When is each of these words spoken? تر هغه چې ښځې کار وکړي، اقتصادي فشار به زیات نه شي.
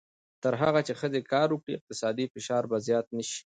تر 0.43 0.53
هغه 0.61 0.79
چې 0.87 0.93
ښځې 0.99 1.21
کار 1.31 1.47
وکړي، 1.51 1.73
اقتصادي 1.75 2.25
فشار 2.33 2.63
به 2.69 2.77
زیات 2.87 3.07
نه 3.17 3.23
شي. 3.29 3.39